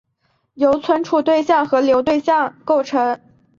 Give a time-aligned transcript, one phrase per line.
[0.55, 3.19] 由存储对象和流对象构成。